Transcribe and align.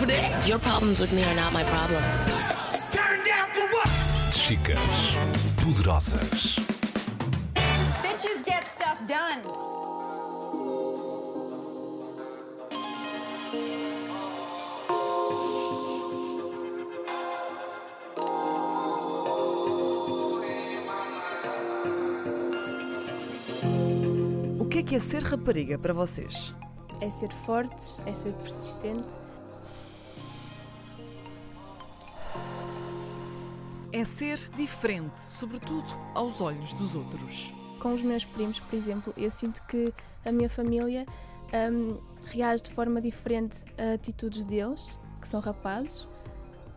happening? 0.00 0.48
Your 0.48 0.58
problems 0.58 0.98
with 0.98 1.12
me 1.12 1.22
are 1.24 1.34
not 1.34 1.52
my 1.52 1.64
problems. 1.64 2.16
Turn 2.90 3.24
down 3.24 3.48
for 3.52 3.66
what? 3.74 3.88
Chicas 4.32 5.16
poderosas. 5.56 6.58
Bitches 8.02 8.44
get 8.44 8.64
stuff 8.74 8.98
done. 9.06 9.42
O 24.58 24.64
que 24.70 24.78
é 24.78 24.82
que 24.82 24.94
é 24.94 24.98
ser 24.98 25.22
rapariga 25.22 25.78
para 25.78 25.92
vocês? 25.92 26.54
É 27.00 27.10
ser 27.10 27.32
forte, 27.44 27.74
é 28.06 28.14
ser 28.14 28.32
persistente. 28.34 29.29
É 33.92 34.04
ser 34.04 34.38
diferente, 34.56 35.20
sobretudo 35.20 35.88
aos 36.14 36.40
olhos 36.40 36.72
dos 36.74 36.94
outros. 36.94 37.52
Com 37.80 37.92
os 37.92 38.02
meus 38.02 38.24
primos, 38.24 38.60
por 38.60 38.76
exemplo, 38.76 39.12
eu 39.16 39.30
sinto 39.32 39.60
que 39.66 39.92
a 40.24 40.30
minha 40.30 40.48
família 40.48 41.04
hum, 41.72 41.96
reage 42.24 42.62
de 42.62 42.70
forma 42.70 43.00
diferente 43.00 43.64
a 43.76 43.94
atitudes 43.94 44.44
deles, 44.44 44.96
que 45.20 45.26
são 45.26 45.40
rapazes, 45.40 46.06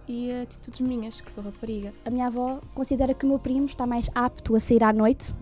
e 0.07 0.31
a 0.31 0.41
atitudes 0.41 0.81
minhas, 0.81 1.21
que 1.21 1.31
sou 1.31 1.44
rapariga. 1.44 1.94
A 2.04 2.09
minha 2.09 2.27
avó 2.27 2.59
considera 2.73 3.13
que 3.13 3.26
o 3.26 3.30
meu 3.30 3.38
primo 3.38 3.66
está 3.68 3.85
mais 3.85 4.09
apto 4.16 4.55
a 4.55 4.59
sair 4.59 4.84
à 4.84 4.91
noite 4.91 5.35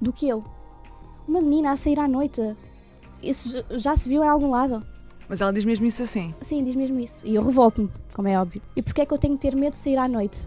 do 0.00 0.12
que 0.12 0.28
eu. 0.28 0.44
Uma 1.28 1.40
menina 1.40 1.70
a 1.70 1.76
sair 1.76 2.00
à 2.00 2.08
noite. 2.08 2.56
Isso 3.22 3.64
já 3.70 3.94
se 3.94 4.08
viu 4.08 4.24
em 4.24 4.28
algum 4.28 4.50
lado? 4.50 4.84
Mas 5.28 5.40
ela 5.40 5.52
diz 5.52 5.64
mesmo 5.64 5.86
isso 5.86 6.02
assim. 6.02 6.34
Sim, 6.42 6.64
diz 6.64 6.74
mesmo 6.74 6.98
isso. 6.98 7.24
E 7.24 7.36
eu 7.36 7.44
revolto-me, 7.44 7.90
como 8.12 8.26
é 8.26 8.38
óbvio. 8.38 8.60
E 8.74 8.82
porquê 8.82 9.02
é 9.02 9.06
que 9.06 9.14
eu 9.14 9.18
tenho 9.18 9.34
que 9.34 9.40
ter 9.40 9.54
medo 9.54 9.70
de 9.70 9.78
sair 9.78 9.96
à 9.96 10.08
noite? 10.08 10.46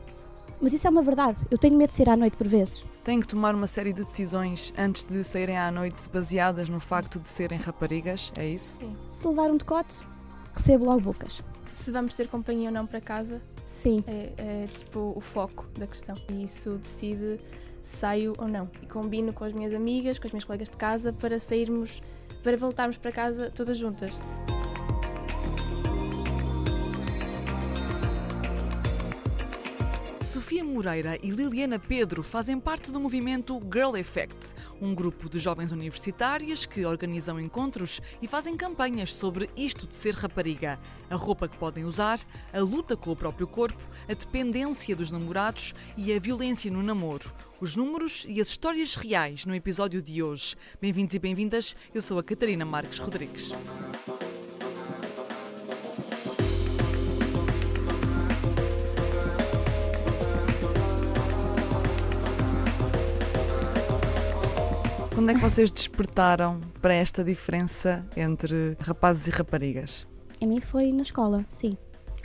Mas 0.62 0.74
isso 0.74 0.88
é 0.88 0.90
uma 0.90 1.04
verdade. 1.04 1.46
Eu 1.52 1.58
tenho 1.58 1.78
medo 1.78 1.90
de 1.90 1.96
sair 1.96 2.10
à 2.10 2.18
noite 2.18 2.36
por 2.36 2.48
vezes. 2.48 2.84
Têm 3.04 3.20
que 3.20 3.28
tomar 3.28 3.54
uma 3.56 3.68
série 3.68 3.94
de 3.94 4.04
decisões 4.04 4.74
antes 4.78 5.04
de 5.04 5.24
saírem 5.24 5.58
à 5.58 5.72
noite 5.72 6.10
baseadas 6.10 6.68
no 6.68 6.80
facto 6.80 7.20
de 7.20 7.30
serem 7.30 7.60
raparigas, 7.60 8.32
é 8.38 8.48
isso? 8.48 8.76
Sim. 8.80 8.96
Se 9.10 9.28
levar 9.28 9.50
um 9.52 9.58
decote, 9.58 10.02
recebo 10.54 10.86
logo 10.86 11.02
bocas. 11.02 11.42
Se 11.72 11.92
vamos 11.92 12.16
ter 12.16 12.28
companhia 12.28 12.70
ou 12.70 12.74
não 12.74 12.88
para 12.88 13.00
casa, 13.00 13.42
Sim. 13.66 14.04
é, 14.08 14.34
é, 14.38 14.68
tipo 14.78 15.14
o 15.16 15.22
foco 15.22 15.66
da 15.78 15.86
questão. 15.86 16.16
E 16.30 16.44
isso 16.44 16.72
decide 16.72 17.40
se 17.84 17.98
saio 17.98 18.34
ou 18.38 18.48
não. 18.48 18.70
E 18.82 18.86
combino 18.88 19.32
com 19.32 19.44
as 19.44 19.54
minhas 19.54 19.74
amigas, 19.74 20.20
com 20.20 20.28
as 20.28 20.34
minhas 20.34 20.44
colegas 20.44 20.70
de 20.70 20.78
casa, 20.78 21.14
para 21.14 21.40
sairmos, 21.40 22.02
para 22.44 22.58
voltarmos 22.58 22.98
para 22.98 23.12
casa 23.12 23.52
todas 23.54 23.78
juntas. 23.78 24.20
Sofia 30.28 30.62
Moreira 30.62 31.18
e 31.24 31.30
Liliana 31.30 31.80
Pedro 31.80 32.22
fazem 32.22 32.60
parte 32.60 32.92
do 32.92 33.00
movimento 33.00 33.62
Girl 33.74 33.96
Effect, 33.96 34.36
um 34.82 34.94
grupo 34.94 35.30
de 35.30 35.40
jovens 35.40 35.72
universitárias 35.72 36.66
que 36.66 36.86
organizam 36.86 37.40
encontros 37.40 38.02
e 38.22 38.28
fazem 38.28 38.58
campanhas 38.58 39.14
sobre 39.14 39.50
isto 39.56 39.88
de 39.88 39.96
ser 39.96 40.16
rapariga, 40.16 40.78
a 41.10 41.16
roupa 41.16 41.48
que 41.48 41.58
podem 41.58 41.86
usar, 41.86 42.20
a 42.52 42.60
luta 42.60 42.98
com 42.98 43.12
o 43.12 43.16
próprio 43.16 43.48
corpo, 43.48 43.82
a 44.04 44.14
dependência 44.14 44.98
dos 44.98 45.14
namorados 45.14 45.74
e 45.96 46.14
a 46.14 46.20
violência 46.20 46.70
no 46.70 46.84
namoro. 46.84 47.34
Os 47.62 47.74
números 47.74 48.26
e 48.28 48.42
as 48.42 48.50
histórias 48.50 48.96
reais 48.96 49.46
no 49.46 49.56
episódio 49.56 50.02
de 50.02 50.22
hoje. 50.22 50.58
Bem-vindos 50.82 51.16
e 51.16 51.20
bem-vindas, 51.20 51.74
eu 51.94 52.02
sou 52.02 52.20
a 52.20 52.24
Catarina 52.24 52.66
Marques 52.66 53.00
Rodrigues. 53.00 53.54
Quando 65.28 65.36
é 65.36 65.42
que 65.42 65.50
vocês 65.50 65.70
despertaram 65.70 66.62
para 66.82 66.94
esta 66.94 67.22
diferença 67.22 68.08
entre 68.16 68.78
rapazes 68.80 69.28
e 69.28 69.30
raparigas? 69.30 70.08
A 70.42 70.46
mim 70.46 70.62
foi 70.62 70.90
na 70.94 71.02
escola, 71.02 71.46
sim. 71.50 71.76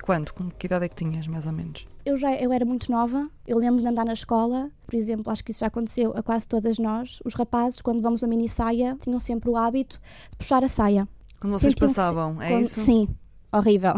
Quando? 0.05 0.33
Com 0.33 0.49
que 0.49 0.67
idade 0.67 0.85
é 0.85 0.89
que 0.89 0.95
tinhas, 0.95 1.27
mais 1.27 1.45
ou 1.45 1.51
menos? 1.53 1.85
Eu 2.07 2.17
já 2.17 2.33
eu 2.37 2.53
era 2.53 2.65
muito 2.65 2.93
nova, 2.93 3.29
eu 3.45 3.59
lembro 3.59 3.81
de 3.81 3.89
andar 3.89 4.05
na 4.05 4.13
escola, 4.13 4.71
por 4.87 4.95
exemplo, 4.95 5.33
acho 5.33 5.45
que 5.45 5.51
isso 5.51 5.59
já 5.59 5.67
aconteceu 5.67 6.13
a 6.17 6.23
quase 6.23 6.47
todas 6.47 6.79
nós. 6.79 7.19
Os 7.25 7.35
rapazes, 7.35 7.83
quando 7.83 8.01
vamos 8.01 8.23
a 8.23 8.29
mini 8.29 8.49
saia, 8.49 8.97
tinham 9.01 9.19
sempre 9.19 9.51
o 9.51 9.57
hábito 9.57 9.99
de 10.31 10.37
puxar 10.37 10.63
a 10.63 10.69
saia. 10.69 11.09
Quando 11.41 11.55
vocês 11.55 11.75
passavam, 11.75 12.41
é 12.41 12.51
quando- 12.51 12.63
isso? 12.63 12.83
Sim, 12.85 13.09
horrível. 13.53 13.95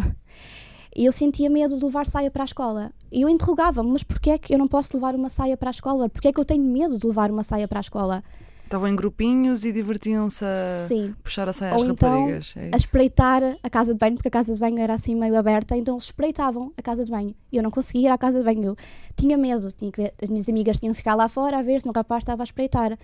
E 0.96 1.04
eu 1.04 1.12
sentia 1.12 1.50
medo 1.50 1.76
de 1.76 1.84
levar 1.84 2.06
saia 2.06 2.30
para 2.30 2.44
a 2.44 2.46
escola. 2.46 2.90
E 3.12 3.20
eu 3.20 3.28
interrogava-me, 3.28 3.90
mas 3.90 4.02
porquê 4.02 4.30
é 4.30 4.38
que 4.38 4.54
eu 4.54 4.58
não 4.58 4.66
posso 4.66 4.96
levar 4.96 5.14
uma 5.14 5.28
saia 5.28 5.58
para 5.58 5.68
a 5.68 5.72
escola? 5.72 6.08
Porquê 6.08 6.28
é 6.28 6.32
que 6.32 6.40
eu 6.40 6.44
tenho 6.46 6.64
medo 6.64 6.98
de 6.98 7.06
levar 7.06 7.30
uma 7.30 7.44
saia 7.44 7.68
para 7.68 7.80
a 7.80 7.82
escola? 7.82 8.24
Estavam 8.74 8.88
em 8.88 8.96
grupinhos 8.96 9.64
e 9.64 9.72
divertiam-se 9.72 10.44
a 10.44 10.86
Sim. 10.88 11.14
puxar 11.22 11.48
a 11.48 11.52
saia 11.52 11.76
às 11.76 11.82
Ou 11.82 11.90
então 11.90 12.10
raparigas. 12.10 12.54
é 12.56 12.70
a 12.72 12.76
espreitar 12.76 13.56
a 13.62 13.70
casa 13.70 13.92
de 13.92 14.00
banho, 14.00 14.16
porque 14.16 14.26
a 14.26 14.30
casa 14.32 14.52
de 14.52 14.58
banho 14.58 14.80
era 14.80 14.94
assim 14.94 15.14
meio 15.14 15.36
aberta, 15.36 15.76
então 15.76 15.94
eles 15.94 16.06
espreitavam 16.06 16.72
a 16.76 16.82
casa 16.82 17.04
de 17.04 17.10
banho. 17.12 17.36
E 17.52 17.56
eu 17.56 17.62
não 17.62 17.70
conseguia 17.70 18.08
ir 18.08 18.12
à 18.12 18.18
casa 18.18 18.40
de 18.40 18.44
banho. 18.44 18.64
Eu 18.64 18.76
tinha 19.16 19.38
medo, 19.38 19.70
tinha 19.70 19.92
que, 19.92 20.12
as 20.20 20.28
minhas 20.28 20.48
amigas 20.48 20.80
tinham 20.80 20.92
que 20.92 20.96
ficar 20.96 21.14
lá 21.14 21.28
fora 21.28 21.58
a 21.58 21.62
ver 21.62 21.82
se 21.82 21.88
o 21.88 21.92
rapaz 21.92 22.22
estava 22.22 22.42
a 22.42 22.46
espreitar. 22.46 22.98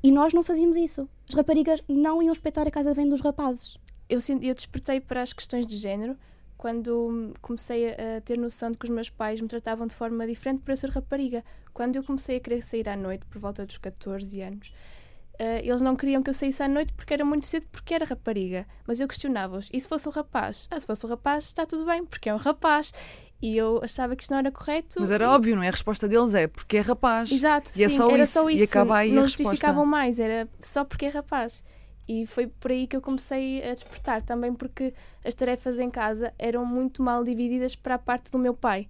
E 0.00 0.12
nós 0.12 0.32
não 0.32 0.44
fazíamos 0.44 0.76
isso. 0.76 1.08
As 1.28 1.34
raparigas 1.34 1.82
não 1.88 2.22
iam 2.22 2.32
espreitar 2.32 2.64
a 2.64 2.70
casa 2.70 2.90
de 2.90 2.94
banho 2.94 3.10
dos 3.10 3.20
rapazes. 3.20 3.78
Eu, 4.08 4.20
eu 4.40 4.54
despertei 4.54 5.00
para 5.00 5.22
as 5.22 5.32
questões 5.32 5.66
de 5.66 5.74
género 5.76 6.16
quando 6.56 7.32
comecei 7.42 7.88
a, 7.88 8.18
a 8.18 8.20
ter 8.20 8.38
noção 8.38 8.70
de 8.70 8.78
que 8.78 8.84
os 8.84 8.90
meus 8.90 9.10
pais 9.10 9.40
me 9.40 9.48
tratavam 9.48 9.88
de 9.88 9.94
forma 9.96 10.24
diferente 10.24 10.62
para 10.62 10.72
eu 10.72 10.76
ser 10.76 10.90
rapariga. 10.90 11.44
Quando 11.74 11.96
eu 11.96 12.04
comecei 12.04 12.36
a 12.36 12.40
querer 12.40 12.62
sair 12.62 12.88
à 12.88 12.96
noite, 12.96 13.26
por 13.26 13.40
volta 13.40 13.66
dos 13.66 13.76
14 13.76 14.40
anos, 14.40 14.72
eh, 15.38 15.60
eles 15.66 15.80
não 15.82 15.94
queriam 15.96 16.22
que 16.22 16.30
eu 16.30 16.34
saísse 16.34 16.62
à 16.62 16.68
noite 16.68 16.92
porque 16.92 17.12
era 17.14 17.24
muito 17.24 17.46
cedo, 17.46 17.66
porque 17.70 17.94
era 17.94 18.04
rapariga. 18.04 18.66
Mas 18.86 19.00
eu 19.00 19.06
questionava-os. 19.08 19.68
E 19.72 19.80
se 19.80 19.88
fosse 19.88 20.08
um 20.08 20.12
rapaz? 20.12 20.66
Ah, 20.70 20.78
se 20.80 20.86
fosse 20.86 21.04
um 21.06 21.08
rapaz, 21.08 21.44
está 21.46 21.64
tudo 21.66 21.84
bem, 21.84 22.04
porque 22.04 22.28
é 22.28 22.34
um 22.34 22.38
rapaz. 22.38 22.92
E 23.42 23.56
eu 23.56 23.80
achava 23.82 24.16
que 24.16 24.22
isto 24.22 24.30
não 24.30 24.38
era 24.38 24.50
correto. 24.50 24.96
Mas 24.98 25.10
era 25.10 25.24
e- 25.24 25.28
óbvio, 25.28 25.56
não 25.56 25.62
é? 25.62 25.68
A 25.68 25.70
resposta 25.70 26.08
deles 26.08 26.34
é 26.34 26.46
porque 26.46 26.78
é 26.78 26.80
rapaz. 26.80 27.30
Exato, 27.30 27.70
E 27.76 27.84
é 27.84 27.88
sim, 27.88 27.96
só 27.96 28.08
era 28.10 28.22
isso, 28.22 28.32
só 28.32 28.48
e 28.50 28.56
isso. 28.56 28.64
acaba 28.64 28.96
aí 28.98 29.10
a 29.10 29.14
não 29.14 29.22
resposta. 29.22 29.44
justificavam 29.50 29.84
mais, 29.84 30.18
era 30.18 30.48
só 30.60 30.84
porque 30.84 31.06
é 31.06 31.08
rapaz. 31.10 31.62
E 32.08 32.24
foi 32.26 32.46
por 32.46 32.70
aí 32.70 32.86
que 32.86 32.96
eu 32.96 33.00
comecei 33.02 33.62
a 33.68 33.74
despertar, 33.74 34.22
também 34.22 34.54
porque 34.54 34.94
as 35.24 35.34
tarefas 35.34 35.78
em 35.78 35.90
casa 35.90 36.32
eram 36.38 36.64
muito 36.64 37.02
mal 37.02 37.24
divididas 37.24 37.74
para 37.74 37.96
a 37.96 37.98
parte 37.98 38.30
do 38.30 38.38
meu 38.38 38.54
pai. 38.54 38.88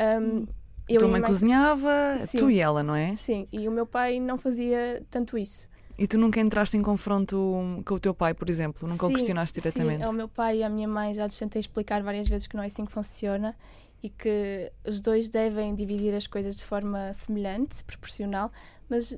Um, 0.00 0.46
eu 0.88 0.98
Tua 1.00 1.06
e 1.06 1.08
a 1.08 1.12
mãe 1.12 1.22
cozinhava, 1.22 1.90
Sim. 2.28 2.38
tu 2.38 2.50
e 2.50 2.60
ela, 2.60 2.82
não 2.82 2.94
é? 2.94 3.14
Sim, 3.16 3.46
e 3.52 3.68
o 3.68 3.72
meu 3.72 3.86
pai 3.86 4.18
não 4.20 4.36
fazia 4.36 5.02
tanto 5.10 5.38
isso. 5.38 5.68
E 6.02 6.06
tu 6.08 6.16
nunca 6.18 6.40
entraste 6.40 6.76
em 6.78 6.82
confronto 6.82 7.36
com 7.84 7.94
o 7.94 8.00
teu 8.00 8.14
pai, 8.14 8.32
por 8.32 8.48
exemplo? 8.48 8.88
Nunca 8.88 9.04
o 9.04 9.08
Sim, 9.08 9.14
questionaste 9.16 9.60
diretamente? 9.60 9.98
Sim, 10.00 10.04
ao 10.06 10.12
meu 10.14 10.28
pai 10.28 10.58
e 10.58 10.62
à 10.62 10.68
minha 10.70 10.88
mãe 10.88 11.12
já 11.12 11.26
lhes 11.26 11.38
tentei 11.38 11.60
explicar 11.60 12.02
várias 12.02 12.26
vezes 12.26 12.46
que 12.46 12.56
não 12.56 12.62
é 12.62 12.66
assim 12.68 12.86
que 12.86 12.92
funciona 12.92 13.54
e 14.02 14.08
que 14.08 14.72
os 14.86 14.98
dois 15.02 15.28
devem 15.28 15.74
dividir 15.74 16.14
as 16.14 16.26
coisas 16.26 16.56
de 16.56 16.64
forma 16.64 17.12
semelhante, 17.12 17.84
proporcional, 17.84 18.50
mas 18.88 19.14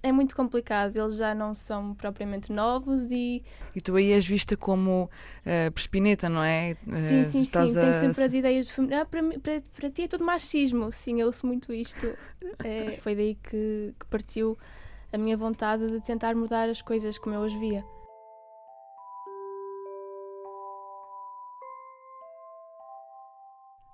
é 0.00 0.12
muito 0.12 0.36
complicado, 0.36 0.96
eles 0.96 1.16
já 1.16 1.34
não 1.34 1.56
são 1.56 1.92
propriamente 1.96 2.52
novos 2.52 3.10
e 3.10 3.42
E 3.74 3.80
tu 3.80 3.96
aí 3.96 4.12
és 4.12 4.24
vista 4.24 4.56
como 4.56 5.10
eh, 5.44 5.70
perspineta, 5.70 6.28
não 6.28 6.44
é? 6.44 6.76
sim, 6.94 6.96
Eh, 6.96 7.24
sim, 7.24 7.24
sim, 7.24 7.42
estás 7.42 7.72
tenho 7.72 7.90
a- 7.90 7.94
sempre 7.94 8.22
as 8.24 8.34
ideias 8.34 8.66
de 8.66 8.72
femi- 8.72 8.94
ah, 8.94 9.04
para, 9.04 9.22
para, 9.40 9.62
para 9.74 9.90
ti 9.90 10.02
é 10.02 10.08
tudo 10.08 10.24
machismo, 10.24 10.92
sim, 10.92 11.20
eu 11.20 11.26
ouço 11.26 11.46
muito 11.46 11.72
isto. 11.72 12.16
É, 12.62 12.96
foi 13.00 13.14
daí 13.16 13.34
que, 13.34 13.92
que 13.98 14.06
partiu 14.06 14.56
a 15.12 15.18
minha 15.18 15.36
vontade 15.36 15.86
de 15.88 16.00
tentar 16.00 16.34
mudar 16.34 16.68
as 16.68 16.80
coisas 16.80 17.18
como 17.18 17.34
eu 17.34 17.44
as 17.44 17.52
via. 17.52 17.84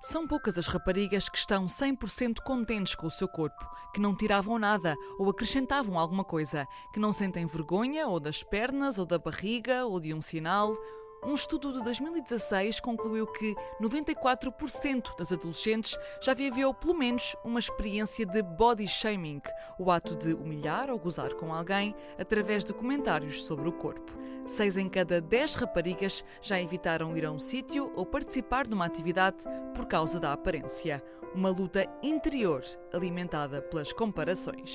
São 0.01 0.25
poucas 0.25 0.57
as 0.57 0.65
raparigas 0.65 1.27
que 1.27 1.37
estão 1.37 1.65
100% 1.65 2.41
contentes 2.41 2.95
com 2.95 3.05
o 3.05 3.11
seu 3.11 3.27
corpo, 3.27 3.69
que 3.93 3.99
não 3.99 4.15
tiravam 4.15 4.57
nada 4.57 4.95
ou 5.19 5.29
acrescentavam 5.29 5.99
alguma 5.99 6.23
coisa, 6.23 6.65
que 6.93 6.99
não 6.99 7.11
sentem 7.11 7.45
vergonha 7.45 8.07
ou 8.07 8.17
das 8.17 8.41
pernas 8.41 8.97
ou 8.97 9.05
da 9.05 9.19
barriga 9.19 9.85
ou 9.85 9.99
de 9.99 10.13
um 10.13 10.21
sinal. 10.21 10.73
Um 11.21 11.33
estudo 11.33 11.73
de 11.73 11.83
2016 11.83 12.79
concluiu 12.79 13.27
que 13.27 13.53
94% 13.81 15.17
das 15.17 15.31
adolescentes 15.33 15.97
já 16.21 16.33
viveu 16.33 16.73
pelo 16.73 16.93
menos 16.93 17.35
uma 17.43 17.59
experiência 17.59 18.25
de 18.25 18.41
body 18.41 18.87
shaming, 18.87 19.41
o 19.77 19.91
ato 19.91 20.15
de 20.15 20.33
humilhar 20.33 20.89
ou 20.89 20.97
gozar 20.97 21.33
com 21.33 21.53
alguém 21.53 21.93
através 22.17 22.63
de 22.63 22.73
comentários 22.73 23.43
sobre 23.43 23.67
o 23.67 23.73
corpo. 23.73 24.13
Seis 24.45 24.77
em 24.77 24.87
cada 24.87 25.19
dez 25.19 25.55
raparigas 25.55 26.23
já 26.41 26.59
evitaram 26.59 27.15
ir 27.17 27.25
a 27.25 27.31
um 27.31 27.37
sítio 27.37 27.91
ou 27.95 28.05
participar 28.05 28.65
de 28.65 28.73
uma 28.73 28.85
atividade 28.85 29.43
por 29.75 29.85
causa 29.87 30.19
da 30.19 30.31
aparência. 30.31 31.03
Uma 31.35 31.49
luta 31.49 31.85
interior 32.01 32.63
alimentada 32.93 33.61
pelas 33.61 33.91
comparações. 33.91 34.73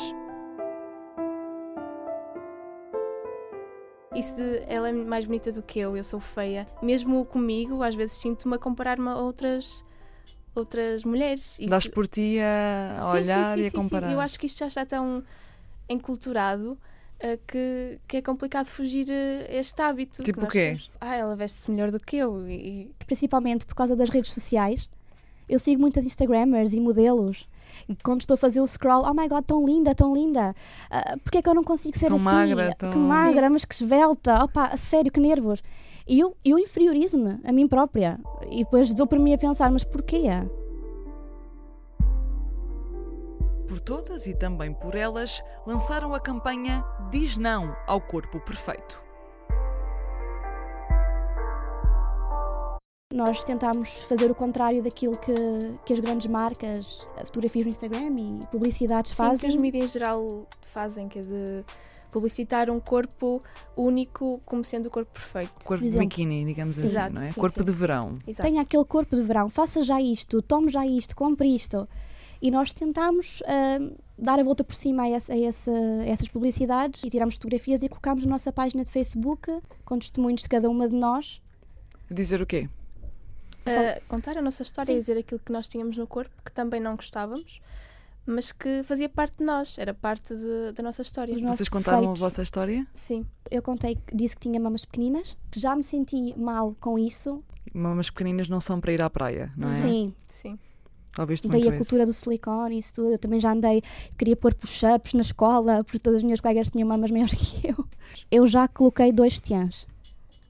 Isso 4.14 4.36
de 4.36 4.62
ela 4.68 4.88
é 4.88 4.92
mais 4.92 5.24
bonita 5.24 5.50
do 5.50 5.62
que 5.62 5.78
eu, 5.78 5.96
eu 5.96 6.04
sou 6.04 6.20
feia. 6.20 6.66
Mesmo 6.82 7.24
comigo, 7.24 7.82
às 7.82 7.94
vezes 7.94 8.12
sinto-me 8.16 8.54
a 8.54 8.58
comparar-me 8.58 9.08
a 9.08 9.16
outras, 9.16 9.84
outras 10.54 11.04
mulheres. 11.04 11.58
Isso... 11.58 11.68
Dás 11.70 11.88
por 11.88 12.06
ti 12.06 12.38
a, 12.40 12.96
a 12.96 13.00
Sim, 13.00 13.16
olhar 13.18 13.54
sim, 13.56 13.62
e 13.62 13.66
a 13.66 13.70
comparar. 13.72 14.08
sim. 14.08 14.14
Eu 14.14 14.20
acho 14.20 14.38
que 14.38 14.46
isto 14.46 14.58
já 14.58 14.68
está 14.68 14.86
tão 14.86 15.22
enculturado 15.88 16.78
eh, 17.18 17.38
que, 17.46 17.98
que 18.06 18.16
é 18.18 18.22
complicado 18.22 18.66
fugir 18.66 19.06
eh, 19.10 19.46
a 19.50 19.54
este 19.56 19.80
hábito. 19.82 20.22
Tipo 20.22 20.40
que 20.40 20.46
o 20.46 20.48
quê? 20.48 20.60
temos. 20.60 20.90
Ah, 21.00 21.16
ela 21.16 21.34
veste-se 21.34 21.70
melhor 21.70 21.90
do 21.90 21.98
que 22.00 22.16
eu. 22.16 22.46
E, 22.48 22.52
e- 22.54 22.90
Principalmente 23.06 23.66
por 23.66 23.74
causa 23.74 23.96
das 23.96 24.08
redes 24.10 24.32
sociais. 24.32 24.88
Eu 25.48 25.58
sigo 25.58 25.80
muitas 25.80 26.04
Instagrammers 26.04 26.72
e 26.72 26.80
modelos. 26.80 27.48
E 27.88 27.94
quando 27.96 28.20
estou 28.20 28.34
a 28.34 28.38
fazer 28.38 28.60
o 28.60 28.66
scroll, 28.66 29.04
oh 29.04 29.14
my 29.14 29.28
god, 29.28 29.44
tão 29.44 29.64
linda, 29.64 29.94
tão 29.94 30.14
linda. 30.14 30.54
Uh, 30.90 31.18
Porquê 31.20 31.38
é 31.38 31.42
que 31.42 31.48
eu 31.48 31.54
não 31.54 31.64
consigo 31.64 31.96
ser 31.98 32.06
Tão 32.06 32.16
assim? 32.16 32.24
magra, 32.24 32.74
tão- 32.74 32.90
Que 32.90 32.98
magra, 32.98 33.50
mas 33.50 33.64
que 33.64 33.74
esbelta. 33.74 34.42
Opa, 34.44 34.66
a 34.66 34.76
sério, 34.76 35.10
que 35.12 35.20
nervos. 35.20 35.62
E 36.06 36.20
eu, 36.20 36.36
eu 36.44 36.58
inferiorizo-me 36.58 37.38
a 37.44 37.52
mim 37.52 37.66
própria. 37.68 38.18
E 38.50 38.64
depois 38.64 38.92
dou 38.94 39.06
por 39.06 39.18
mim 39.18 39.32
a 39.34 39.38
pensar, 39.38 39.70
mas 39.70 39.84
porquê? 39.84 40.24
Por 43.66 43.80
todas 43.80 44.26
e 44.26 44.34
também 44.34 44.72
por 44.72 44.94
elas, 44.94 45.42
lançaram 45.66 46.14
a 46.14 46.20
campanha 46.20 46.84
Diz 47.10 47.36
Não 47.36 47.74
ao 47.86 48.00
Corpo 48.00 48.38
Perfeito. 48.40 49.02
Nós 53.12 53.44
tentámos 53.44 54.00
fazer 54.02 54.30
o 54.30 54.34
contrário 54.34 54.82
daquilo 54.82 55.16
que, 55.18 55.32
que 55.84 55.92
as 55.92 56.00
grandes 56.00 56.26
marcas, 56.26 57.06
fotografias 57.26 57.64
no 57.66 57.70
Instagram 57.70 58.10
e 58.18 58.46
publicidades 58.50 59.10
sim, 59.10 59.16
fazem. 59.16 59.38
que 59.50 59.56
os 59.56 59.60
mídias 59.60 59.84
em 59.84 59.88
geral 59.88 60.48
fazem, 60.62 61.08
que 61.08 61.18
é 61.18 61.22
de 61.22 61.64
publicitar 62.10 62.70
um 62.70 62.80
corpo 62.80 63.42
único 63.76 64.40
como 64.44 64.64
sendo 64.64 64.86
o 64.86 64.90
corpo 64.90 65.12
perfeito. 65.12 65.52
Corpo 65.64 65.84
de 65.86 65.96
biquíni, 65.98 66.44
digamos 66.44 66.74
Sim. 66.76 66.80
assim, 66.82 66.88
Exato, 66.90 67.14
não 67.14 67.22
é? 67.22 67.26
sim, 67.30 67.40
Corpo 67.40 67.58
sim. 67.60 67.64
de 67.64 67.72
verão. 67.72 68.18
Exato. 68.26 68.48
tenha 68.48 68.62
aquele 68.62 68.84
corpo 68.84 69.14
de 69.14 69.22
verão, 69.22 69.48
faça 69.48 69.82
já 69.82 70.00
isto, 70.00 70.40
tome 70.42 70.68
já 70.70 70.84
isto, 70.86 71.14
compre 71.14 71.54
isto. 71.54 71.88
E 72.40 72.50
nós 72.50 72.72
tentámos 72.72 73.42
ah, 73.46 73.78
dar 74.18 74.38
a 74.40 74.42
volta 74.44 74.64
por 74.64 74.74
cima 74.74 75.04
a, 75.04 75.08
essa- 75.10 75.32
a 75.32 75.38
essa- 75.40 75.70
a 75.70 76.06
essas 76.06 76.28
publicidades 76.28 77.02
e 77.04 77.10
tirámos 77.10 77.34
fotografias 77.36 77.82
e 77.82 77.88
colocámos 77.88 78.24
na 78.24 78.30
nossa 78.30 78.52
página 78.52 78.82
de 78.84 78.90
Facebook 78.90 79.56
com 79.84 79.98
testemunhos 79.98 80.42
de 80.42 80.48
cada 80.48 80.68
uma 80.68 80.88
de 80.88 80.96
nós. 80.96 81.40
Dizer 82.10 82.40
o 82.42 82.46
quê? 82.46 82.68
Uh, 83.66 84.00
contar 84.08 84.36
a 84.36 84.42
nossa 84.42 84.62
história 84.62 84.92
Sim. 84.92 84.96
e 84.96 85.00
dizer 85.00 85.18
aquilo 85.18 85.40
que 85.44 85.50
nós 85.52 85.66
tínhamos 85.68 85.96
no 85.96 86.06
corpo, 86.06 86.30
que 86.44 86.52
também 86.52 86.80
não 86.80 86.96
gostávamos, 86.96 87.60
mas 88.26 88.52
que 88.52 88.82
fazia 88.84 89.08
parte 89.08 89.36
de 89.38 89.44
nós, 89.44 89.78
era 89.78 89.92
parte 89.94 90.34
de- 90.34 90.72
da 90.74 90.82
nossa 90.82 91.02
história. 91.02 91.34
Os 91.34 91.42
Vocês 91.42 91.68
contaram 91.68 92.00
defeitos. 92.00 92.22
a 92.22 92.24
vossa 92.26 92.42
história? 92.42 92.86
Sim. 92.94 93.24
Eu 93.50 93.62
contei, 93.62 93.96
que- 93.96 94.14
disse 94.16 94.34
que 94.36 94.42
tinha 94.48 94.60
mamas 94.60 94.84
pequeninas, 94.84 95.36
que 95.50 95.58
já 95.60 95.74
me 95.74 95.82
senti 95.82 96.34
mal 96.38 96.76
com 96.80 96.98
isso. 96.98 97.42
Mamas 97.74 98.10
pequeninas 98.10 98.48
não 98.48 98.60
são 98.60 98.80
para 98.80 98.92
ir 98.92 99.00
à 99.02 99.08
praia, 99.10 99.52
não 99.56 99.70
é? 99.70 99.82
Sim, 99.82 100.14
Sim. 100.28 100.58
Ouviste 101.18 101.46
muito 101.46 101.60
daí 101.62 101.68
a 101.72 101.76
isso. 101.76 101.84
cultura 101.84 102.04
do 102.06 102.12
silicone 102.12 102.74
e 102.74 102.78
isso 102.80 102.92
tudo. 102.94 103.10
Eu 103.12 103.18
também 103.18 103.38
já 103.38 103.52
andei, 103.52 103.82
queria 104.18 104.34
pôr 104.36 104.52
push-ups 104.52 105.14
na 105.14 105.20
escola, 105.20 105.84
porque 105.84 105.98
todas 106.00 106.18
as 106.18 106.24
minhas 106.24 106.40
colegas 106.40 106.68
tinham 106.68 106.88
mamas 106.88 107.10
maiores 107.10 107.34
que 107.34 107.68
eu. 107.68 107.86
Eu 108.30 108.46
já 108.48 108.66
coloquei 108.66 109.12
dois 109.12 109.38
tiãs. 109.40 109.86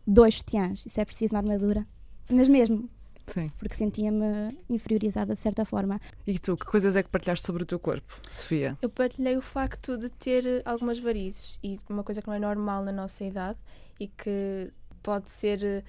Dois 0.07 0.43
tiãs. 0.43 0.85
Isso 0.87 0.99
é 1.01 1.05
preciso 1.05 1.35
uma 1.35 1.41
armadura. 1.41 1.87
Mas 2.31 2.49
mesmo, 2.49 2.89
Sim. 3.27 3.49
porque 3.59 3.75
sentia-me 3.75 4.57
inferiorizada 4.69 5.35
de 5.35 5.41
certa 5.41 5.65
forma. 5.65 6.01
E 6.27 6.39
tu, 6.39 6.57
que 6.57 6.67
coisas 6.67 6.95
é 6.97 7.03
que 7.03 7.09
partilhaste 7.09 7.47
sobre 7.47 7.63
o 7.63 7.67
teu 7.67 7.79
corpo, 7.79 8.21
Sofia? 8.31 8.77
Eu 8.83 8.91
partilhei 8.91 9.37
o 9.37 9.43
facto 9.43 9.97
de 9.97 10.09
ter 10.11 10.47
eh, 10.47 10.63
algumas 10.65 10.99
varizes 10.99 11.59
e 11.63 11.79
uma 11.89 12.03
coisa 12.05 12.21
que 12.21 12.29
não 12.29 12.35
é 12.35 12.39
normal 12.39 12.85
na 12.85 12.93
nossa 12.93 13.25
idade 13.25 13.59
e 13.99 14.09
que 14.09 14.71
pode 15.03 15.31
ser 15.31 15.63
eh, 15.65 15.83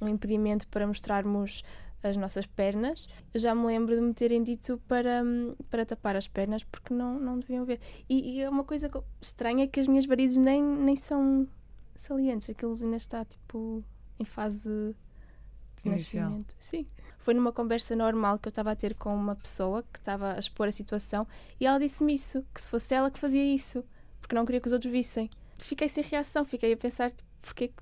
um 0.00 0.08
impedimento 0.08 0.66
para 0.68 0.86
mostrarmos 0.86 1.62
as 2.02 2.16
nossas 2.16 2.46
pernas. 2.46 3.06
Eu 3.32 3.38
já 3.40 3.54
me 3.54 3.64
lembro 3.64 3.94
de 3.94 4.00
me 4.00 4.12
terem 4.12 4.42
dito 4.42 4.80
para, 4.88 5.22
hum, 5.24 5.54
para 5.70 5.86
tapar 5.86 6.16
as 6.16 6.26
pernas 6.26 6.64
porque 6.64 6.92
não, 6.92 7.18
não 7.18 7.38
deviam 7.38 7.64
ver. 7.64 7.80
E, 8.08 8.36
e 8.38 8.40
é 8.42 8.48
uma 8.50 8.64
coisa 8.64 8.88
co- 8.88 9.04
estranha 9.20 9.66
que 9.68 9.78
as 9.78 9.86
minhas 9.86 10.04
varizes 10.04 10.36
nem, 10.36 10.60
nem 10.62 10.96
são 10.96 11.46
salientes, 11.94 12.50
aquilo 12.50 12.74
ainda 12.82 12.96
está 12.96 13.24
tipo 13.24 13.84
em 14.18 14.24
fase 14.24 14.94
de 15.82 15.88
Inicial. 15.90 16.24
nascimento. 16.30 16.54
Sim. 16.58 16.86
Foi 17.18 17.34
numa 17.34 17.52
conversa 17.52 17.94
normal 17.94 18.38
que 18.38 18.48
eu 18.48 18.50
estava 18.50 18.72
a 18.72 18.76
ter 18.76 18.94
com 18.94 19.14
uma 19.14 19.36
pessoa 19.36 19.82
que 19.92 19.98
estava 19.98 20.34
a 20.34 20.38
expor 20.38 20.66
a 20.68 20.72
situação 20.72 21.26
e 21.60 21.66
ela 21.66 21.78
disse-me 21.78 22.14
isso, 22.14 22.44
que 22.52 22.60
se 22.60 22.68
fosse 22.68 22.92
ela 22.94 23.10
que 23.10 23.18
fazia 23.18 23.44
isso, 23.54 23.84
porque 24.20 24.34
não 24.34 24.44
queria 24.44 24.60
que 24.60 24.66
os 24.66 24.72
outros 24.72 24.90
vissem. 24.92 25.30
Fiquei 25.58 25.88
sem 25.88 26.02
reação, 26.02 26.44
fiquei 26.44 26.72
a 26.72 26.76
pensar, 26.76 27.10
tipo, 27.12 27.28
porquê, 27.40 27.68
que- 27.68 27.74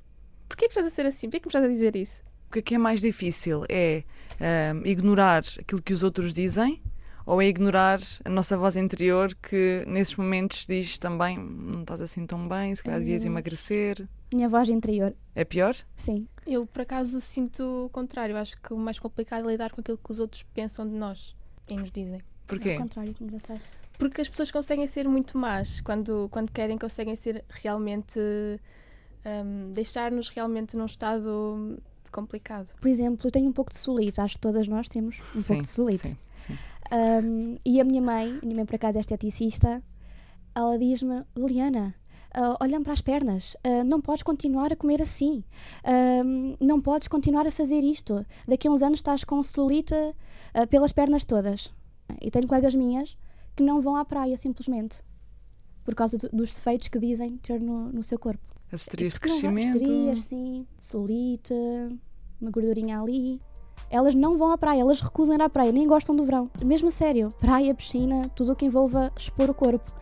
porquê 0.49 0.67
que 0.67 0.73
estás 0.73 0.87
a 0.87 0.91
ser 0.91 1.07
assim? 1.07 1.29
Porquê 1.29 1.41
que 1.41 1.47
me 1.47 1.51
estás 1.51 1.65
a 1.65 1.69
dizer 1.69 1.97
isso? 1.97 2.21
O 2.49 2.61
que 2.63 2.75
é 2.75 2.77
é 2.77 2.79
mais 2.79 3.01
difícil? 3.01 3.65
É 3.69 4.03
ahm, 4.41 4.83
ignorar 4.85 5.43
aquilo 5.59 5.81
que 5.81 5.93
os 5.93 6.03
outros 6.03 6.35
dizem 6.35 6.83
ou 7.27 7.41
é 7.41 7.47
ignorar 7.47 8.01
a 8.25 8.29
nossa 8.29 8.57
voz 8.57 8.77
interior 8.77 9.35
que 9.37 9.85
nesses 9.87 10.17
momentos 10.17 10.67
diz 10.67 10.99
também 10.99 11.39
não 11.39 11.83
estás 11.83 12.01
assim 12.01 12.27
tão 12.27 12.49
bem, 12.49 12.75
se 12.75 12.83
calhar 12.83 12.99
devias 13.01 13.25
Hum. 13.25 13.29
emagrecer? 13.29 14.09
Minha 14.33 14.49
voz 14.49 14.69
interior, 14.69 15.15
É 15.35 15.45
pior? 15.45 15.75
sim. 15.97 16.27
Eu, 16.47 16.67
por 16.67 16.83
acaso, 16.83 17.21
sinto 17.21 17.63
o 17.87 17.89
contrário. 17.91 18.37
Acho 18.37 18.57
que 18.61 18.73
o 18.73 18.77
mais 18.79 18.99
complicado 18.99 19.49
é 19.49 19.53
lidar 19.53 19.71
com 19.73 19.81
aquilo 19.81 19.99
que 19.99 20.11
os 20.11 20.19
outros 20.21 20.43
pensam 20.55 20.89
de 20.89 20.95
nós 20.95 21.37
e 21.69 21.77
nos 21.77 21.91
dizem. 21.91 22.21
Porquê? 22.47 22.71
Ao 22.71 22.79
contrário, 22.79 23.15
que 23.15 23.23
engraçado. 23.23 23.61
Porque 23.99 24.21
as 24.21 24.29
pessoas 24.29 24.51
conseguem 24.51 24.87
ser 24.87 25.07
muito 25.09 25.37
más 25.37 25.81
quando, 25.81 26.29
quando 26.31 26.51
querem, 26.51 26.79
conseguem 26.79 27.15
ser 27.17 27.45
realmente. 27.49 28.19
hum, 29.25 29.73
deixar-nos 29.73 30.29
realmente 30.29 30.77
num 30.77 30.87
estado 30.87 31.79
complicado. 32.11 32.69
Por 32.81 32.89
exemplo, 32.89 33.27
eu 33.29 33.31
tenho 33.31 33.49
um 33.49 33.53
pouco 33.53 33.71
de 33.71 33.79
solite, 33.79 34.21
acho 34.21 34.35
que 34.35 34.41
todas 34.41 34.67
nós 34.67 34.89
temos 34.89 35.19
um 35.35 35.41
sim, 35.41 35.49
pouco 35.49 35.63
de 35.63 35.69
solite. 35.69 35.99
sim, 36.09 36.17
sim. 36.37 36.59
Um, 36.93 37.57
e 37.65 37.81
a 37.81 37.85
minha 37.85 38.03
mãe, 38.03 38.39
a 38.43 38.45
minha 38.45 38.57
mãe 38.57 38.67
por 38.67 38.75
acaso 38.75 38.99
é 38.99 39.01
esteticista, 39.01 39.83
ela 40.55 40.77
diz-me, 40.79 41.23
Liliana, 41.37 41.95
ah, 42.35 42.57
olhando 42.61 42.83
para 42.85 42.93
as 42.93 43.01
pernas, 43.01 43.57
ah, 43.63 43.85
não 43.85 44.01
podes 44.01 44.23
continuar 44.25 44.73
a 44.73 44.77
comer 44.77 45.01
assim, 45.01 45.45
Ahm, 45.85 46.57
não 46.61 46.81
podes 46.81 47.07
continuar 47.09 47.47
a 47.47 47.51
fazer 47.53 47.81
isto. 47.85 48.25
Daqui 48.47 48.67
a 48.67 48.71
uns 48.71 48.83
anos 48.83 48.99
estás 48.99 49.23
com 49.25 49.41
celulite 49.43 49.95
ah, 50.53 50.67
pelas 50.67 50.93
pernas 50.93 51.25
todas. 51.25 51.73
E 52.21 52.31
tenho 52.31 52.49
colegas 52.49 52.75
minhas 52.75 53.17
que 53.55 53.63
não 53.63 53.81
vão 53.81 53.95
à 53.97 54.05
praia 54.05 54.37
simplesmente 54.37 55.01
por 55.85 55.95
causa 55.95 56.19
do- 56.19 56.29
dos 56.33 56.53
defeitos 56.53 56.89
que 56.89 56.99
dizem 56.99 57.37
ter 57.39 57.61
no, 57.61 57.91
no 57.93 58.03
seu 58.03 58.19
corpo. 58.19 58.43
As 58.73 58.81
estrias 58.83 59.15
de 59.15 59.21
crescimento. 59.21 59.77
Estrias, 59.79 60.21
sim, 60.25 60.67
celulite, 60.81 61.55
uma 62.41 62.51
gordurinha 62.51 63.01
ali. 63.01 63.41
Elas 63.89 64.15
não 64.15 64.37
vão 64.37 64.51
à 64.53 64.59
praia, 64.59 64.81
elas 64.81 65.01
recusam 65.01 65.35
ir 65.35 65.43
à 65.43 65.49
praia, 65.49 65.73
nem 65.73 65.87
gostam 65.87 66.15
do 66.15 66.25
verão. 66.25 66.51
Mesmo 66.65 66.89
a 66.89 66.91
sério, 66.91 67.29
praia, 67.39 67.75
piscina, 67.75 68.29
tudo 68.35 68.53
o 68.53 68.57
que 68.57 68.67
envolva 68.67 69.13
expor 69.17 69.49
o 69.51 69.55
corpo. 69.55 69.93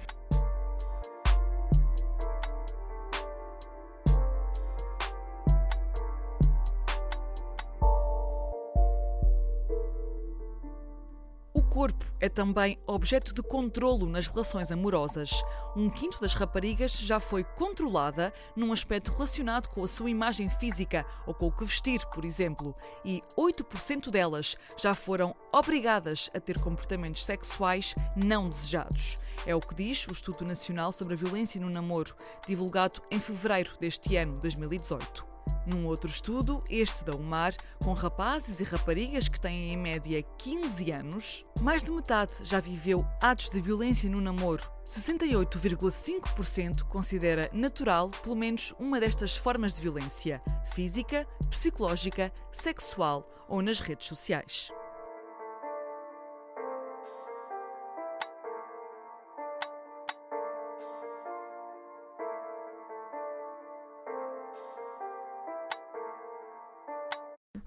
É 12.28 12.30
também 12.30 12.78
objeto 12.86 13.32
de 13.32 13.42
controlo 13.42 14.06
nas 14.06 14.26
relações 14.26 14.70
amorosas. 14.70 15.42
Um 15.74 15.88
quinto 15.88 16.20
das 16.20 16.34
raparigas 16.34 16.92
já 16.98 17.18
foi 17.18 17.42
controlada 17.42 18.34
num 18.54 18.70
aspecto 18.70 19.10
relacionado 19.10 19.68
com 19.68 19.82
a 19.82 19.86
sua 19.86 20.10
imagem 20.10 20.50
física 20.50 21.06
ou 21.26 21.32
com 21.32 21.46
o 21.46 21.50
que 21.50 21.64
vestir, 21.64 22.04
por 22.12 22.26
exemplo, 22.26 22.76
e 23.02 23.22
8% 23.34 24.10
delas 24.10 24.58
já 24.76 24.94
foram 24.94 25.34
obrigadas 25.50 26.28
a 26.34 26.38
ter 26.38 26.60
comportamentos 26.60 27.24
sexuais 27.24 27.94
não 28.14 28.44
desejados. 28.44 29.16
É 29.46 29.54
o 29.54 29.60
que 29.60 29.74
diz 29.74 30.06
o 30.06 30.12
Estudo 30.12 30.44
Nacional 30.44 30.92
sobre 30.92 31.14
a 31.14 31.16
Violência 31.16 31.58
no 31.58 31.70
Namoro, 31.70 32.14
divulgado 32.46 33.00
em 33.10 33.18
fevereiro 33.18 33.70
deste 33.80 34.16
ano, 34.16 34.38
2018. 34.42 35.27
Num 35.66 35.86
outro 35.86 36.08
estudo, 36.08 36.62
este 36.70 37.04
da 37.04 37.14
UMAR, 37.14 37.54
com 37.82 37.92
rapazes 37.92 38.60
e 38.60 38.64
raparigas 38.64 39.28
que 39.28 39.40
têm 39.40 39.72
em 39.72 39.76
média 39.76 40.22
15 40.38 40.90
anos, 40.92 41.44
mais 41.60 41.82
de 41.82 41.90
metade 41.90 42.32
já 42.42 42.60
viveu 42.60 43.04
atos 43.20 43.50
de 43.50 43.60
violência 43.60 44.08
no 44.08 44.20
namoro. 44.20 44.70
68,5% 44.86 46.84
considera 46.84 47.50
natural 47.52 48.08
pelo 48.10 48.36
menos 48.36 48.74
uma 48.78 48.98
destas 48.98 49.36
formas 49.36 49.74
de 49.74 49.82
violência: 49.82 50.40
física, 50.72 51.26
psicológica, 51.50 52.32
sexual 52.50 53.28
ou 53.48 53.60
nas 53.62 53.80
redes 53.80 54.06
sociais. 54.06 54.70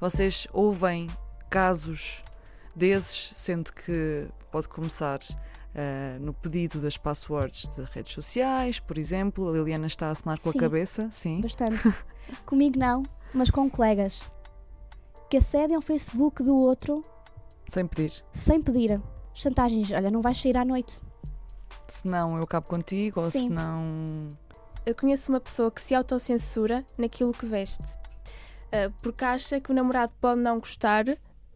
Vocês 0.02 0.48
ouvem 0.52 1.08
casos 1.48 2.24
desses, 2.76 3.34
sendo 3.36 3.72
que 3.72 4.28
pode 4.52 4.68
começar 4.68 5.20
ah, 5.76 6.18
no 6.20 6.34
pedido 6.34 6.80
das 6.80 6.98
passwords 6.98 7.70
de 7.70 7.84
redes 7.84 8.14
sociais, 8.14 8.80
por 8.80 8.98
exemplo. 8.98 9.48
A 9.48 9.54
Liliana 9.54 9.86
está 9.86 10.08
a 10.08 10.12
assinar 10.12 10.40
com 10.40 10.50
a 10.50 10.54
cabeça, 10.54 11.08
sim. 11.12 11.40
Bastante. 11.42 11.94
Comigo 12.48 12.80
não, 12.80 13.04
mas 13.32 13.52
com 13.52 13.70
colegas 13.70 14.20
que 15.30 15.38
acedem 15.38 15.76
ao 15.76 15.82
Facebook 15.82 16.42
do 16.44 16.56
outro 16.56 17.04
Sem 17.68 17.86
pedir. 17.86 18.24
sem 18.34 18.60
pedir. 18.60 19.00
Chantagens, 19.34 19.92
olha, 19.92 20.10
não 20.12 20.22
vais 20.22 20.42
sair 20.42 20.58
à 20.58 20.66
noite. 20.66 21.00
Se 21.88 22.08
não, 22.08 22.38
eu 22.38 22.44
acabo 22.44 22.68
contigo, 22.68 23.22
ou 23.22 23.30
Sim. 23.32 23.44
se 23.44 23.50
não. 23.50 24.28
Eu 24.86 24.96
conheço 24.96 25.32
uma 25.32 25.40
pessoa 25.40 25.70
que 25.72 25.82
se 25.82 25.94
autocensura 25.94 26.84
naquilo 26.98 27.32
que 27.32 27.46
veste, 27.46 27.86
porque 29.02 29.26
acha 29.26 29.60
que 29.60 29.72
o 29.72 29.74
namorado 29.74 30.14
pode 30.20 30.42
não 30.42 30.60
gostar 30.60 31.06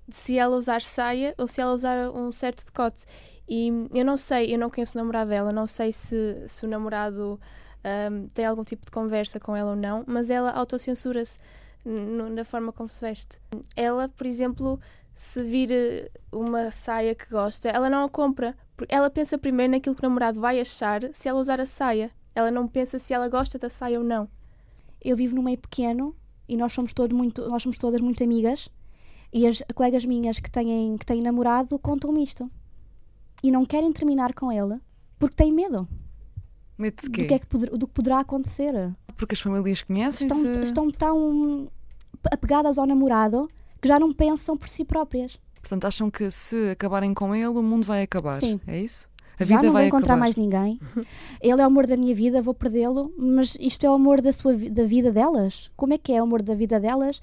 se 0.09 0.37
ela 0.37 0.55
usar 0.55 0.81
saia 0.81 1.33
ou 1.37 1.47
se 1.47 1.61
ela 1.61 1.73
usar 1.73 2.09
um 2.11 2.31
certo 2.31 2.65
decote. 2.65 3.05
E 3.47 3.69
eu 3.93 4.03
não 4.03 4.17
sei, 4.17 4.53
eu 4.53 4.59
não 4.59 4.69
conheço 4.69 4.97
o 4.97 5.01
namorado 5.01 5.29
dela, 5.29 5.51
não 5.51 5.67
sei 5.67 5.93
se, 5.93 6.43
se 6.47 6.65
o 6.65 6.69
namorado 6.69 7.39
ahm, 7.83 8.27
tem 8.33 8.45
algum 8.45 8.63
tipo 8.63 8.85
de 8.85 8.91
conversa 8.91 9.39
com 9.39 9.55
ela 9.55 9.71
ou 9.71 9.75
não, 9.75 10.03
mas 10.07 10.29
ela 10.29 10.51
autocensura-se 10.51 11.37
na 11.85 12.43
forma 12.43 12.71
como 12.71 12.89
se 12.89 12.99
veste. 13.01 13.39
Ela, 13.75 14.09
por 14.09 14.25
exemplo, 14.25 14.79
se 15.13 15.43
vir 15.43 15.71
eh, 15.71 16.11
uma 16.31 16.71
saia 16.71 17.13
que 17.13 17.29
gosta, 17.29 17.69
ela 17.69 17.89
não 17.89 18.03
a 18.03 18.09
compra. 18.09 18.55
Ela 18.89 19.09
pensa 19.09 19.37
primeiro 19.37 19.71
naquilo 19.71 19.95
que 19.95 20.01
o 20.01 20.09
namorado 20.09 20.41
vai 20.41 20.59
achar 20.59 21.01
se 21.13 21.29
ela 21.29 21.39
usar 21.39 21.61
a 21.61 21.65
saia. 21.65 22.09
Ela 22.33 22.49
não 22.51 22.67
pensa 22.67 22.97
se 22.97 23.13
ela 23.13 23.29
gosta 23.29 23.59
da 23.59 23.69
saia 23.69 23.99
ou 23.99 24.03
não. 24.03 24.27
Eu 25.01 25.15
vivo 25.15 25.35
num 25.35 25.43
meio 25.43 25.57
pequeno 25.59 26.15
e 26.47 26.55
nós 26.57 26.73
somos, 26.73 26.93
todo 26.93 27.15
muito, 27.15 27.47
nós 27.49 27.63
somos 27.63 27.77
todas 27.77 28.01
muito 28.01 28.23
amigas 28.23 28.69
e 29.33 29.45
as 29.47 29.61
colegas 29.73 30.05
minhas 30.05 30.39
que 30.39 30.49
têm, 30.49 30.97
que 30.97 31.05
têm 31.05 31.21
namorado 31.21 31.77
contam-me 31.79 32.23
isto. 32.23 32.49
E 33.43 33.51
não 33.51 33.65
querem 33.65 33.91
terminar 33.91 34.33
com 34.33 34.51
ele 34.51 34.79
porque 35.19 35.35
têm 35.35 35.51
medo 35.51 35.87
Medo 36.77 36.95
de 37.01 37.07
do 37.07 37.11
quê? 37.11 37.25
que, 37.25 37.33
é 37.33 37.39
que 37.39 37.47
poder- 37.47 37.69
do 37.71 37.87
que 37.87 37.93
poderá 37.93 38.19
acontecer. 38.19 38.73
Porque 39.17 39.33
as 39.33 39.39
famílias 39.39 39.81
conhecem-se. 39.83 40.35
Estão, 40.47 40.61
estão 40.63 40.91
tão 40.91 41.71
apegadas 42.31 42.77
ao 42.77 42.85
namorado 42.85 43.49
que 43.81 43.87
já 43.87 43.99
não 43.99 44.11
pensam 44.13 44.57
por 44.57 44.67
si 44.67 44.83
próprias. 44.83 45.37
Portanto, 45.61 45.85
acham 45.85 46.11
que 46.11 46.29
se 46.29 46.69
acabarem 46.71 47.13
com 47.13 47.33
ele, 47.35 47.47
o 47.47 47.63
mundo 47.63 47.83
vai 47.85 48.03
acabar. 48.03 48.39
Sim. 48.39 48.59
É 48.67 48.79
isso? 48.79 49.07
A 49.39 49.43
já 49.43 49.55
vida 49.57 49.67
não 49.67 49.73
vou 49.73 49.81
encontrar 49.81 50.13
acabar. 50.13 50.19
mais 50.19 50.35
ninguém. 50.35 50.79
Ele 51.41 51.61
é 51.61 51.63
o 51.63 51.67
amor 51.67 51.85
da 51.87 51.97
minha 51.97 52.13
vida, 52.15 52.41
vou 52.41 52.53
perdê-lo, 52.53 53.13
mas 53.17 53.57
isto 53.59 53.85
é 53.85 53.89
o 53.89 53.93
amor 53.93 54.21
da, 54.21 54.31
sua, 54.31 54.53
da 54.55 54.85
vida 54.85 55.11
delas? 55.11 55.69
Como 55.75 55.93
é 55.93 55.97
que 55.97 56.13
é 56.13 56.19
o 56.21 56.23
amor 56.23 56.41
da 56.41 56.55
vida 56.55 56.79
delas 56.79 57.21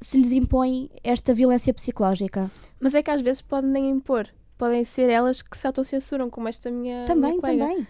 se 0.00 0.16
lhes 0.18 0.32
impõe 0.32 0.88
esta 1.02 1.34
violência 1.34 1.74
psicológica? 1.74 2.50
Mas 2.78 2.94
é 2.94 3.02
que 3.02 3.10
às 3.10 3.20
vezes 3.20 3.42
podem 3.42 3.70
nem 3.70 3.90
impor. 3.90 4.28
Podem 4.56 4.84
ser 4.84 5.08
elas 5.10 5.42
que 5.42 5.56
se 5.56 5.66
autocensuram, 5.66 6.28
como 6.30 6.46
esta 6.48 6.70
minha, 6.70 7.04
também, 7.06 7.30
minha 7.30 7.40
colega. 7.40 7.64
também. 7.66 7.86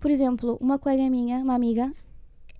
Por 0.00 0.10
exemplo, 0.10 0.58
uma 0.60 0.78
colega 0.78 1.08
minha, 1.08 1.38
uma 1.38 1.54
amiga, 1.54 1.92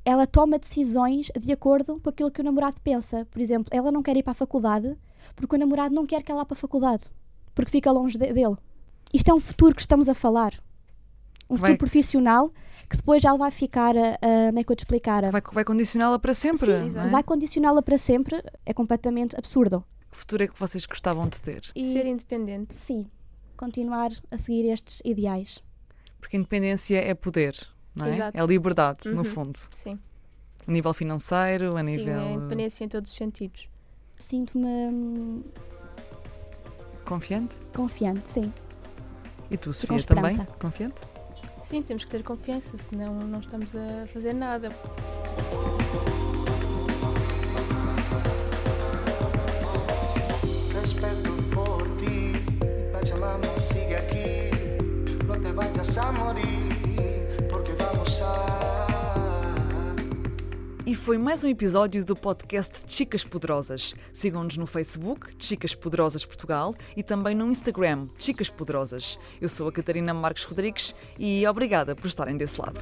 ela 0.05 0.27
toma 0.27 0.59
decisões 0.59 1.31
de 1.39 1.53
acordo 1.53 2.01
com 2.01 2.09
aquilo 2.09 2.31
que 2.31 2.41
o 2.41 2.45
namorado 2.45 2.77
pensa. 2.83 3.27
Por 3.31 3.41
exemplo, 3.41 3.67
ela 3.71 3.91
não 3.93 4.03
quer 4.03 4.17
ir 4.17 4.23
para 4.23 4.31
a 4.33 4.35
faculdade 4.35 4.97
porque 5.37 5.57
o 5.57 5.59
namorado 5.59 5.95
não 5.95 6.07
quer 6.07 6.23
que 6.23 6.31
ela 6.33 6.41
vá 6.43 6.45
para 6.47 6.55
a 6.57 6.61
faculdade, 6.61 7.05
porque 7.55 7.71
fica 7.71 7.91
longe 7.93 8.17
de- 8.19 8.33
dele. 8.33 8.57
Isto 9.13 9.31
é 9.31 9.35
um 9.35 9.41
futuro 9.41 9.75
que 9.75 9.81
estamos 9.81 10.09
a 10.09 10.15
falar. 10.15 10.53
Um 11.51 11.57
Vai- 11.57 11.71
futuro 11.73 11.79
profissional 11.79 12.53
que 12.89 12.97
depois 12.97 13.23
já 13.23 13.35
vai 13.37 13.51
ficar, 13.51 13.97
a, 13.97 14.15
a, 14.15 14.47
como 14.49 14.59
é 14.59 14.65
que 14.65 14.73
eu 14.73 14.77
te 14.77 14.81
explicar? 14.81 15.31
Vai, 15.31 15.41
vai 15.53 15.65
condicioná-la 15.65 16.19
para 16.19 16.35
sempre. 16.35 16.67
Sim, 16.81 16.91
não 16.97 17.03
é? 17.05 17.11
vai 17.11 17.23
condicioná-la 17.23 17.81
para 17.83 17.97
sempre, 17.97 18.43
é 18.67 18.75
completamente 18.75 19.35
absurdo. 19.37 19.83
Que 20.11 20.17
futuro 20.19 20.45
é 20.45 20.47
que 20.49 20.59
vocês 20.59 20.85
gostavam 20.85 21.27
de 21.27 21.41
ter? 21.41 21.63
E 21.75 21.91
Ser 21.93 22.05
independente. 22.07 22.75
sim, 22.75 23.11
continuar 23.57 24.11
a 24.31 24.37
seguir 24.37 24.67
estes 24.71 25.01
ideais. 25.07 25.63
Porque 26.21 26.37
independência 26.37 26.99
é 26.99 27.15
poder, 27.15 27.57
não 27.95 28.07
é? 28.07 28.15
Exato. 28.15 28.39
É 28.43 28.47
liberdade, 28.47 29.09
no 29.11 29.19
Uhum. 29.19 29.25
fundo. 29.25 29.59
Sim. 29.75 29.99
A 30.67 30.71
nível 30.71 30.93
financeiro, 30.93 31.77
a 31.77 31.83
Sim, 31.83 31.91
nível 31.97 32.21
a 32.21 32.31
independência 32.33 32.85
em 32.85 32.89
todos 32.89 33.11
os 33.11 33.17
sentidos. 33.17 33.69
Sinto-me 34.19 35.43
confiante. 37.07 37.57
confiante, 37.75 38.29
sim. 38.29 38.53
E 39.53 39.57
tu, 39.59 39.71
Sofia, 39.71 40.03
também? 40.03 40.39
Confiante? 40.59 40.95
Sim, 41.63 41.83
temos 41.83 42.05
que 42.05 42.11
ter 42.11 42.23
confiança, 42.23 42.79
senão 42.79 43.15
não 43.21 43.39
estamos 43.39 43.71
a 43.77 44.07
fazer 44.07 44.33
nada. 44.33 44.71
Foi 61.03 61.19
mais 61.19 61.43
um 61.43 61.49
episódio 61.49 62.05
do 62.05 62.15
podcast 62.15 62.85
Chicas 62.87 63.25
Poderosas. 63.25 63.93
Sigam-nos 64.13 64.57
no 64.57 64.69
Facebook, 64.69 65.31
Chicas 65.37 65.75
Poderosas 65.75 66.25
Portugal, 66.25 66.73
e 66.97 67.03
também 67.03 67.35
no 67.35 67.51
Instagram, 67.51 68.07
Chicas 68.17 68.49
Poderosas. 68.49 69.19
Eu 69.41 69.49
sou 69.49 69.67
a 69.67 69.73
Catarina 69.73 70.15
Marques 70.15 70.45
Rodrigues 70.45 70.95
e 71.19 71.45
obrigada 71.49 71.97
por 71.97 72.07
estarem 72.07 72.37
desse 72.37 72.61
lado. 72.61 72.79